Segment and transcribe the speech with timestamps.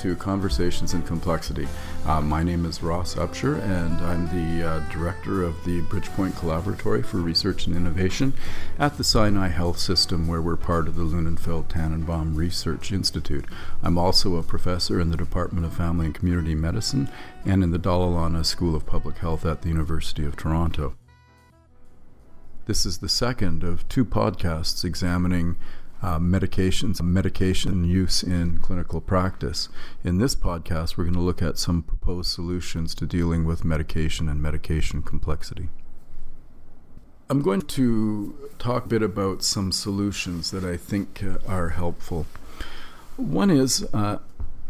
[0.00, 1.68] to Conversations in Complexity.
[2.06, 7.04] Uh, my name is Ross Upshur, and I'm the uh, director of the Bridgepoint Collaboratory
[7.04, 8.32] for Research and Innovation
[8.78, 13.44] at the Sinai Health System, where we're part of the Lunenfeld Tannenbaum Research Institute.
[13.82, 17.10] I'm also a professor in the Department of Family and Community Medicine
[17.44, 20.94] and in the Dalla Lana School of Public Health at the University of Toronto.
[22.64, 25.56] This is the second of two podcasts examining
[26.02, 29.68] uh, medications, medication use in clinical practice.
[30.02, 34.28] In this podcast, we're going to look at some proposed solutions to dealing with medication
[34.28, 35.68] and medication complexity.
[37.28, 42.26] I'm going to talk a bit about some solutions that I think uh, are helpful.
[43.16, 44.18] One is uh,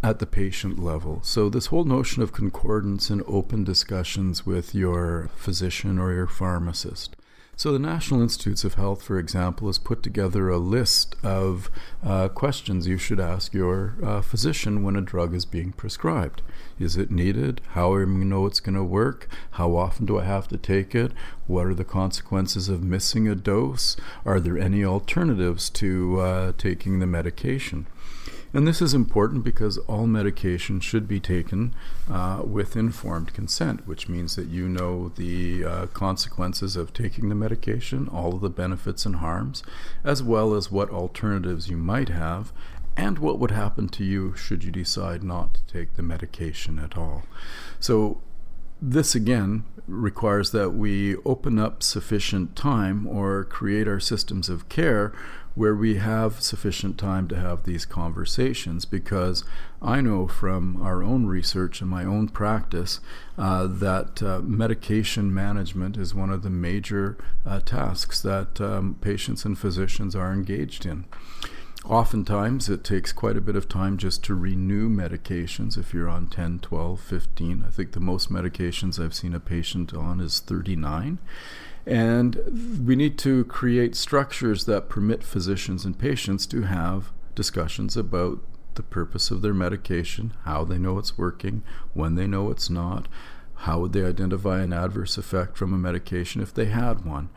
[0.03, 1.21] at the patient level.
[1.23, 7.17] So, this whole notion of concordance and open discussions with your physician or your pharmacist.
[7.57, 11.71] So, the National Institutes of Health, for example, has put together a list of
[12.03, 16.41] uh, questions you should ask your uh, physician when a drug is being prescribed.
[16.79, 17.61] Is it needed?
[17.73, 19.29] How do we know it's going to work?
[19.53, 21.13] How often do I have to take it?
[21.47, 23.95] What are the consequences of missing a dose?
[24.25, 27.87] Are there any alternatives to uh, taking the medication?
[28.53, 31.73] And this is important because all medication should be taken
[32.11, 37.37] uh, with informed consent, which means that you know the uh, consequences of taking the
[37.37, 39.63] medication, all of the benefits and harms,
[40.03, 42.53] as well as what alternatives you might have,
[42.97, 46.99] and what would happen to you should you decide not to take the medication at
[46.99, 47.23] all.
[47.79, 48.21] So,
[48.83, 55.13] this again requires that we open up sufficient time or create our systems of care
[55.61, 59.45] where we have sufficient time to have these conversations because
[59.83, 62.99] I know from our own research and my own practice
[63.37, 69.45] uh, that uh, medication management is one of the major uh, tasks that um, patients
[69.45, 71.05] and physicians are engaged in.
[71.85, 76.27] Oftentimes, it takes quite a bit of time just to renew medications if you're on
[76.27, 77.65] 10, 12, 15.
[77.67, 81.19] I think the most medications I've seen a patient on is 39.
[81.87, 88.41] And we need to create structures that permit physicians and patients to have discussions about
[88.75, 91.63] the purpose of their medication, how they know it's working,
[91.95, 93.09] when they know it's not,
[93.61, 97.29] how would they identify an adverse effect from a medication if they had one.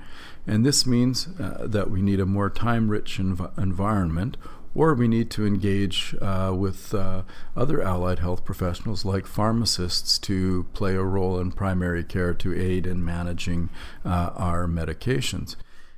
[0.47, 4.37] And this means uh, that we need a more time rich env- environment
[4.75, 7.23] or we need to engage uh, with uh,
[7.55, 12.87] other allied health professionals like pharmacists to play a role in primary care to aid
[12.87, 13.69] in managing
[14.05, 15.55] uh, our medications.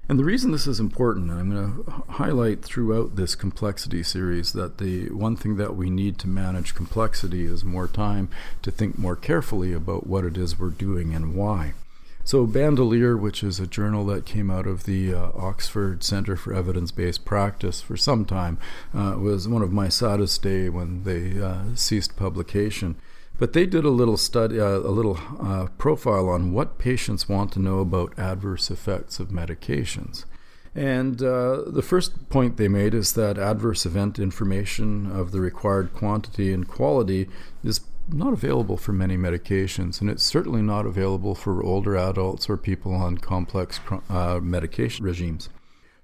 [0.08, 4.54] And the reason this is important, and I'm going to highlight throughout this complexity series,
[4.54, 8.30] that the one thing that we need to manage complexity is more time
[8.62, 11.74] to think more carefully about what it is we're doing and why.
[12.24, 16.54] So, Bandolier, which is a journal that came out of the uh, Oxford Center for
[16.54, 18.58] Evidence Based Practice for some time,
[18.96, 22.96] uh, was one of my saddest days when they uh, ceased publication.
[23.38, 27.51] But they did a little study, uh, a little uh, profile on what patients want
[27.53, 30.25] to know about adverse effects of medications.
[30.73, 35.94] And uh, the first point they made is that adverse event information of the required
[35.94, 37.29] quantity and quality
[37.63, 42.57] is not available for many medications, and it's certainly not available for older adults or
[42.57, 43.79] people on complex
[44.09, 45.50] uh, medication regimes.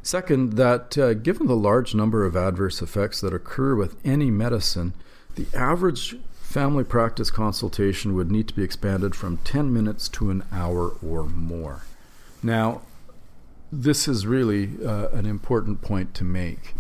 [0.02, 4.94] Second, that uh, given the large number of adverse effects that occur with any medicine,
[5.36, 6.16] the average
[6.52, 11.24] family practice consultation would need to be expanded from 10 minutes to an hour or
[11.24, 11.84] more.
[12.44, 12.82] Now,
[13.72, 16.74] this is really uh, an important point to make.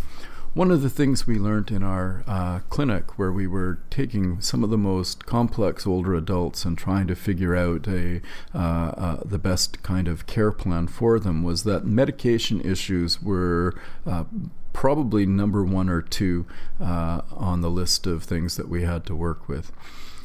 [0.53, 4.65] One of the things we learned in our uh, clinic, where we were taking some
[4.65, 8.19] of the most complex older adults and trying to figure out a
[8.53, 13.73] uh, uh, the best kind of care plan for them, was that medication issues were
[14.05, 14.25] uh,
[14.73, 16.45] probably number one or two
[16.79, 19.71] uh, on the list of things that we had to work with.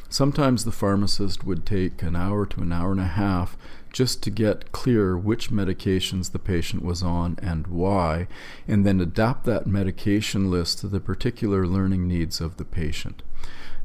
[0.09, 3.57] Sometimes the pharmacist would take an hour to an hour and a half
[3.91, 8.27] just to get clear which medications the patient was on and why,
[8.67, 13.21] and then adapt that medication list to the particular learning needs of the patient.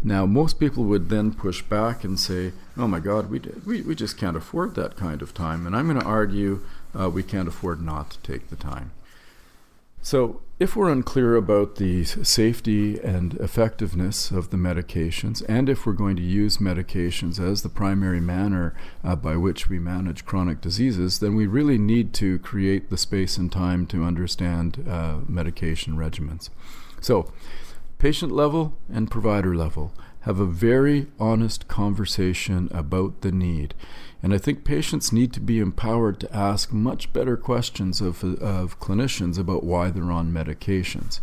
[0.04, 3.94] Now, most people would then push back and say, oh my God, we, we, we
[3.94, 5.66] just can't afford that kind of time.
[5.66, 6.64] And I'm going to argue
[6.98, 8.90] uh, we can't afford not to take the time.
[10.04, 15.92] So, if we're unclear about the safety and effectiveness of the medications, and if we're
[15.92, 21.20] going to use medications as the primary manner uh, by which we manage chronic diseases,
[21.20, 26.50] then we really need to create the space and time to understand uh, medication regimens.
[27.00, 27.32] So,
[27.98, 29.92] patient level and provider level.
[30.22, 33.74] Have a very honest conversation about the need.
[34.22, 38.78] And I think patients need to be empowered to ask much better questions of, of
[38.78, 41.18] clinicians about why they're on medications.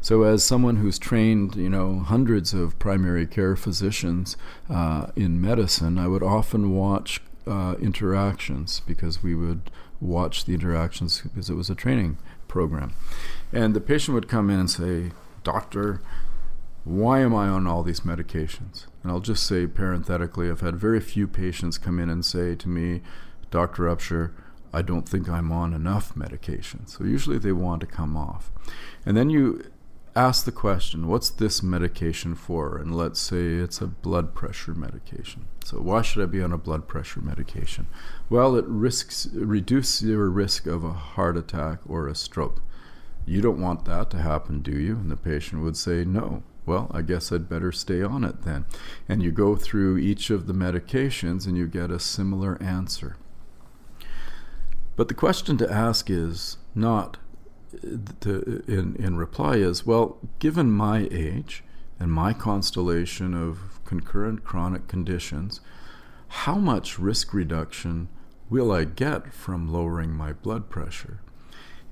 [0.00, 4.36] So, as someone who's trained, you know, hundreds of primary care physicians
[4.70, 11.22] uh, in medicine, I would often watch uh, interactions because we would watch the interactions
[11.22, 12.92] because it was a training program.
[13.52, 15.10] And the patient would come in and say,
[15.42, 16.00] Doctor,
[16.84, 18.86] why am I on all these medications?
[19.02, 22.68] And I'll just say parenthetically, I've had very few patients come in and say to
[22.68, 23.00] me,
[23.50, 23.84] Dr.
[23.84, 24.32] Upshur,
[24.72, 26.86] I don't think I'm on enough medication.
[26.86, 28.50] So usually they want to come off.
[29.06, 29.64] And then you
[30.16, 32.76] ask the question, what's this medication for?
[32.76, 35.46] And let's say it's a blood pressure medication.
[35.64, 37.86] So why should I be on a blood pressure medication?
[38.28, 42.60] Well, it risks reduces your risk of a heart attack or a stroke.
[43.26, 44.96] You don't want that to happen, do you?
[44.96, 46.42] And the patient would say, no.
[46.66, 48.64] Well, I guess I'd better stay on it then.
[49.08, 53.16] And you go through each of the medications and you get a similar answer.
[54.96, 57.18] But the question to ask is not
[58.20, 61.64] to, in, in reply is well, given my age
[61.98, 65.60] and my constellation of concurrent chronic conditions,
[66.28, 68.08] how much risk reduction
[68.48, 71.20] will I get from lowering my blood pressure?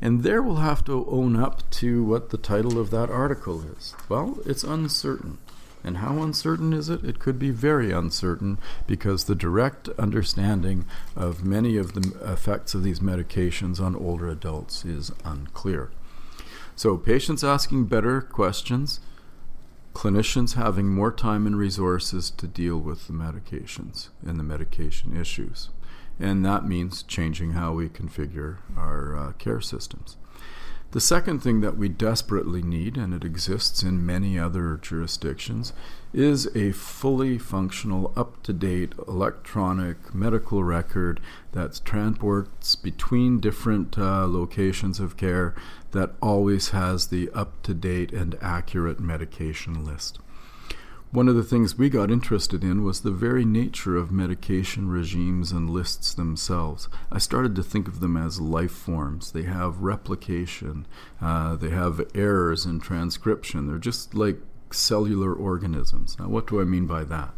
[0.02, 3.94] And there we'll have to own up to what the title of that article is.
[4.08, 5.38] Well, it's uncertain.
[5.84, 7.04] And how uncertain is it?
[7.04, 8.58] It could be very uncertain
[8.88, 14.84] because the direct understanding of many of the effects of these medications on older adults
[14.84, 15.92] is unclear.
[16.74, 18.98] So, patients asking better questions,
[19.94, 25.68] clinicians having more time and resources to deal with the medications and the medication issues
[26.18, 30.16] and that means changing how we configure our uh, care systems.
[30.92, 35.72] The second thing that we desperately need, and it exists in many other jurisdictions,
[36.12, 41.18] is a fully functional, up to date electronic medical record
[41.52, 45.54] that transports between different uh, locations of care
[45.92, 50.18] that always has the up to date and accurate medication list.
[51.12, 55.52] One of the things we got interested in was the very nature of medication regimes
[55.52, 56.88] and lists themselves.
[57.10, 59.32] I started to think of them as life forms.
[59.32, 60.86] They have replication,
[61.20, 63.66] uh, they have errors in transcription.
[63.66, 64.38] They're just like
[64.70, 66.18] cellular organisms.
[66.18, 67.34] Now, what do I mean by that?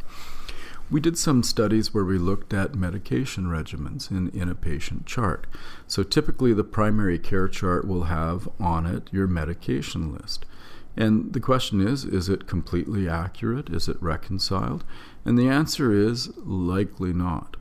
[0.89, 5.49] We did some studies where we looked at medication regimens in, in a patient chart.
[5.89, 10.47] So, typically, the primary care chart will have on it your medication list.
[10.97, 13.71] And the question is is it completely accurate?
[13.71, 14.85] Is it reconciled?
[15.25, 17.57] And the answer is likely not.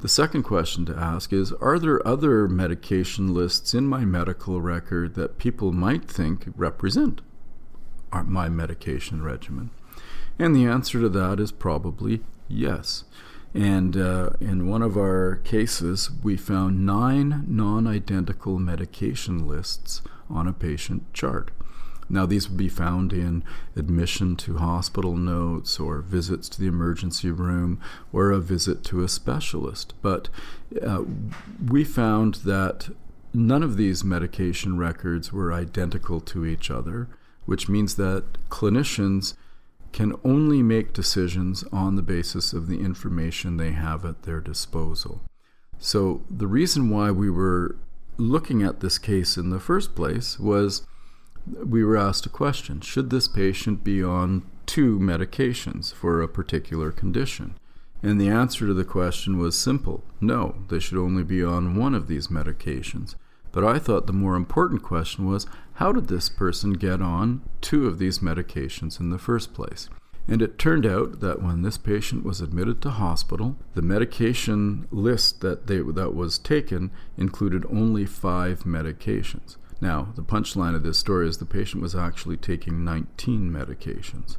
[0.00, 5.14] The second question to ask is Are there other medication lists in my medical record
[5.14, 7.20] that people might think represent
[8.24, 9.70] my medication regimen?
[10.38, 13.04] And the answer to that is probably yes.
[13.52, 20.00] And uh, in one of our cases, we found nine non identical medication lists
[20.30, 21.50] on a patient chart.
[22.10, 23.44] Now, these would be found in
[23.76, 27.80] admission to hospital notes or visits to the emergency room
[28.12, 29.94] or a visit to a specialist.
[30.02, 30.28] But
[30.84, 31.04] uh,
[31.68, 32.90] we found that
[33.32, 37.08] none of these medication records were identical to each other,
[37.46, 39.34] which means that clinicians
[39.92, 45.22] can only make decisions on the basis of the information they have at their disposal.
[45.78, 47.76] So, the reason why we were
[48.16, 50.86] looking at this case in the first place was
[51.46, 56.92] we were asked a question Should this patient be on two medications for a particular
[56.92, 57.54] condition?
[58.02, 61.94] And the answer to the question was simple no, they should only be on one
[61.94, 63.14] of these medications.
[63.52, 67.86] But I thought the more important question was how did this person get on two
[67.86, 69.88] of these medications in the first place?
[70.28, 75.40] And it turned out that when this patient was admitted to hospital, the medication list
[75.40, 79.56] that, they, that was taken included only five medications.
[79.80, 84.36] Now, the punchline of this story is the patient was actually taking 19 medications.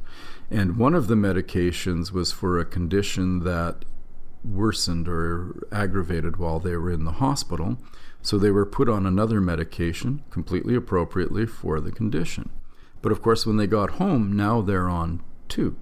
[0.50, 3.84] And one of the medications was for a condition that
[4.44, 7.78] worsened or aggravated while they were in the hospital.
[8.20, 12.50] So they were put on another medication completely appropriately for the condition.
[13.00, 15.76] But of course, when they got home, now they're on two.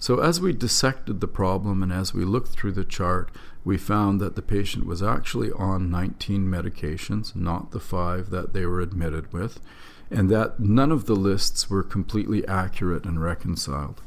[0.00, 3.30] So, as we dissected the problem and as we looked through the chart,
[3.64, 8.64] we found that the patient was actually on 19 medications, not the five that they
[8.64, 9.60] were admitted with,
[10.10, 14.00] and that none of the lists were completely accurate and reconciled.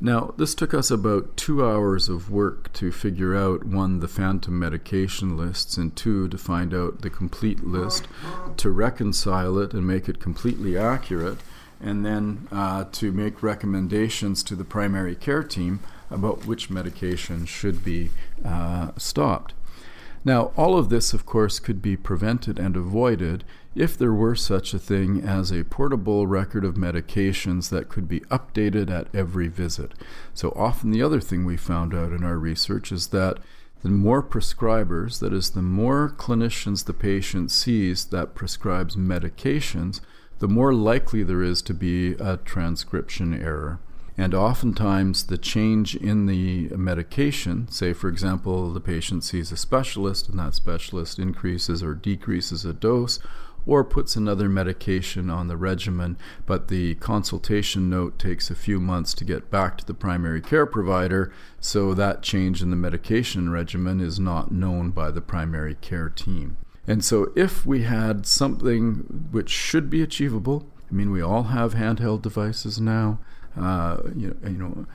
[0.00, 4.58] Now, this took us about two hours of work to figure out one, the phantom
[4.58, 8.08] medication lists, and two, to find out the complete list,
[8.56, 11.38] to reconcile it and make it completely accurate
[11.84, 17.84] and then uh, to make recommendations to the primary care team about which medication should
[17.84, 18.10] be
[18.44, 19.52] uh, stopped.
[20.24, 24.72] Now, all of this, of course, could be prevented and avoided if there were such
[24.72, 29.92] a thing as a portable record of medications that could be updated at every visit.
[30.32, 33.38] So, often the other thing we found out in our research is that
[33.82, 40.00] the more prescribers, that is, the more clinicians the patient sees that prescribes medications,
[40.38, 43.80] the more likely there is to be a transcription error.
[44.16, 50.28] And oftentimes, the change in the medication, say, for example, the patient sees a specialist
[50.28, 53.18] and that specialist increases or decreases a dose,
[53.66, 59.14] or puts another medication on the regimen, but the consultation note takes a few months
[59.14, 64.00] to get back to the primary care provider, so that change in the medication regimen
[64.00, 66.56] is not known by the primary care team.
[66.86, 71.74] And so, if we had something which should be achievable, I mean, we all have
[71.74, 73.18] handheld devices now.
[73.58, 74.86] Uh, you know, you know,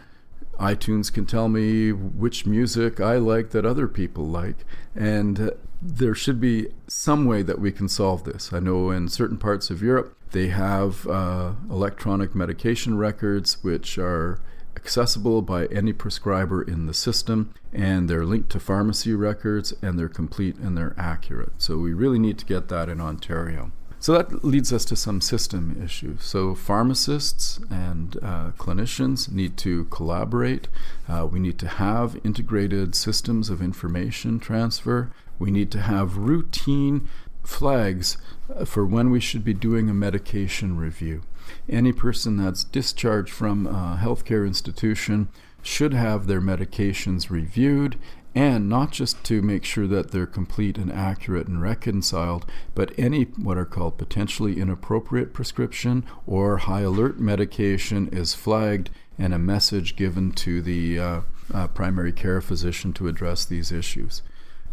[0.60, 6.14] iTunes can tell me which music I like that other people like, and uh, there
[6.14, 8.52] should be some way that we can solve this.
[8.52, 14.40] I know in certain parts of Europe they have uh, electronic medication records which are
[14.80, 20.10] accessible by any prescriber in the system, and they're linked to pharmacy records, and they're
[20.10, 21.54] complete and they're accurate.
[21.58, 23.72] So we really need to get that in Ontario.
[24.02, 26.24] So that leads us to some system issues.
[26.24, 30.70] So pharmacists and uh, clinicians need to collaborate.
[31.10, 35.12] Uh, we need to have integrated systems of information transfer.
[35.38, 37.10] We need to have routine
[37.44, 38.18] flags
[38.66, 41.22] for when we should be doing a medication review.
[41.68, 45.30] Any person that's discharged from a healthcare institution
[45.62, 47.98] should have their medications reviewed
[48.36, 53.24] and not just to make sure that they're complete and accurate and reconciled, but any
[53.24, 59.96] what are called potentially inappropriate prescription or high alert medication is flagged and a message
[59.96, 61.22] given to the uh,
[61.54, 64.22] uh, primary care physician to address these issues.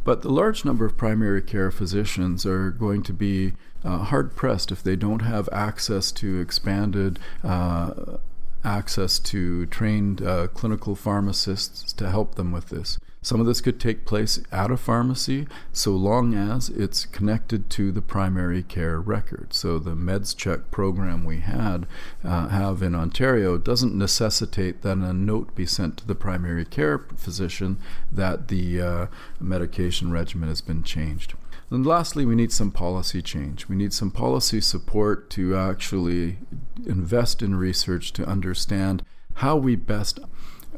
[0.07, 4.71] But the large number of primary care physicians are going to be uh, hard pressed
[4.71, 8.19] if they don't have access to expanded uh,
[8.67, 12.99] access to trained uh, clinical pharmacists to help them with this.
[13.23, 17.91] Some of this could take place at a pharmacy so long as it's connected to
[17.91, 19.53] the primary care record.
[19.53, 21.89] So the MedsCheck program we had
[22.23, 26.99] uh, have in Ontario doesn't necessitate that a note be sent to the primary care
[27.17, 27.79] physician
[28.13, 29.07] that the uh,
[29.41, 31.35] medication regimen has been changed.
[31.69, 33.69] And lastly, we need some policy change.
[33.69, 36.39] We need some policy support to actually
[36.87, 39.05] invest in research to understand
[39.35, 40.21] how we best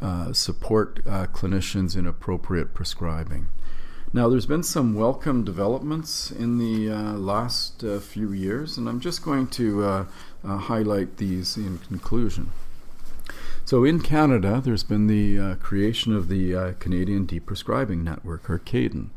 [0.00, 3.48] uh, support uh, clinicians in appropriate prescribing.
[4.14, 9.00] Now, there's been some welcome developments in the uh, last uh, few years, and I'm
[9.00, 10.04] just going to uh,
[10.42, 12.50] highlight these in conclusion.
[13.68, 18.58] So in Canada, there's been the uh, creation of the uh, Canadian Deprescribing Network, or
[18.58, 19.10] CADEN.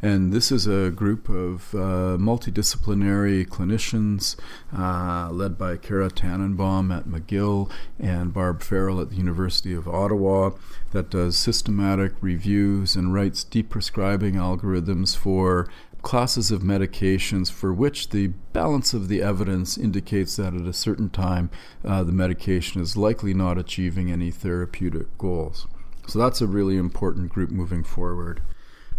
[0.00, 4.36] And this is a group of uh, multidisciplinary clinicians
[4.74, 10.52] uh, led by Cara Tannenbaum at McGill and Barb Farrell at the University of Ottawa
[10.92, 15.68] that does systematic reviews and writes deprescribing algorithms for
[16.02, 21.10] classes of medications for which the balance of the evidence indicates that at a certain
[21.10, 21.50] time
[21.84, 25.66] uh, the medication is likely not achieving any therapeutic goals.
[26.06, 28.40] So that's a really important group moving forward.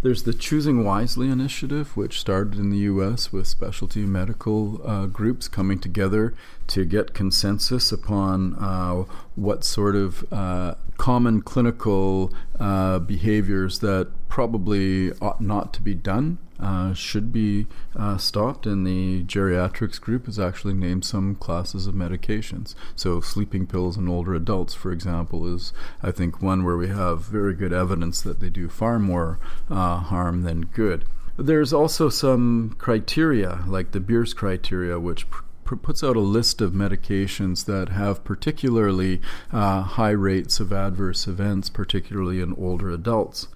[0.02, 5.46] There's the Choosing Wisely initiative, which started in the US with specialty medical uh, groups
[5.46, 6.34] coming together
[6.68, 9.04] to get consensus upon uh,
[9.34, 16.38] what sort of uh, common clinical uh, behaviors that probably ought not to be done
[16.60, 21.94] uh, should be uh, stopped, and the geriatrics group has actually named some classes of
[21.94, 22.74] medications.
[22.94, 27.22] So, sleeping pills in older adults, for example, is I think one where we have
[27.22, 29.38] very good evidence that they do far more
[29.68, 31.04] uh, harm than good.
[31.36, 36.72] There's also some criteria, like the Beers criteria, which pr- puts out a list of
[36.72, 43.48] medications that have particularly uh, high rates of adverse events, particularly in older adults.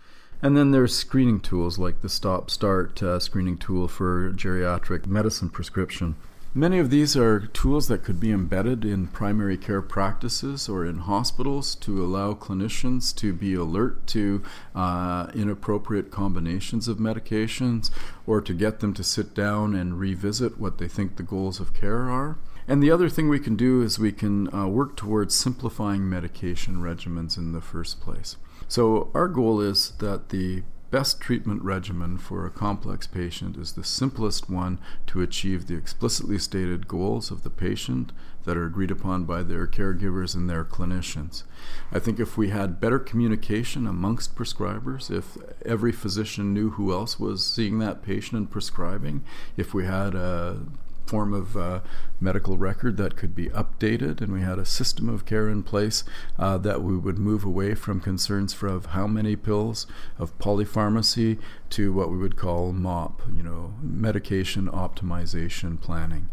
[0.45, 5.49] And then there's screening tools like the Stop Start uh, screening tool for geriatric medicine
[5.49, 6.17] prescription.
[6.53, 10.99] Many of these are tools that could be embedded in primary care practices or in
[10.99, 14.43] hospitals to allow clinicians to be alert to
[14.75, 17.91] uh, inappropriate combinations of medications
[18.27, 21.73] or to get them to sit down and revisit what they think the goals of
[21.73, 22.37] care are.
[22.69, 26.83] And the other thing we can do is we can uh, work towards simplifying medication
[26.83, 28.37] regimens in the first place.
[28.68, 30.62] So, our goal is that the
[30.94, 34.78] best treatment regimen for a complex patient is the simplest one
[35.09, 38.12] to achieve the explicitly stated goals of the patient
[38.44, 41.42] that are agreed upon by their caregivers and their clinicians.
[41.90, 47.18] I think if we had better communication amongst prescribers, if every physician knew who else
[47.18, 49.25] was seeing that patient and prescribing,
[49.56, 50.61] if we had a
[51.07, 51.81] form of uh,
[52.21, 56.05] medical record that could be updated, and we had a system of care in place
[56.39, 59.87] uh, that we would move away from concerns for of how many pills
[60.19, 61.39] of polypharmacy
[61.71, 66.29] to what we would call MOP, you know, medication optimization planning.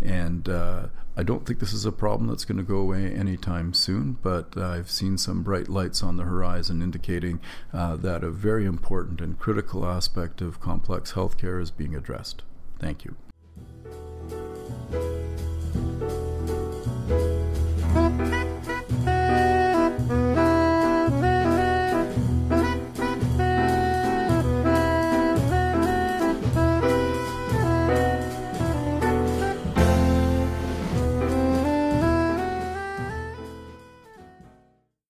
[0.00, 3.72] And uh, I don't think this is a problem that's going to go away anytime
[3.72, 7.40] soon, but uh, I've seen some bright lights on the horizon indicating
[7.72, 12.42] uh, that a very important and critical aspect of complex healthcare is being addressed.
[12.78, 13.16] Thank you.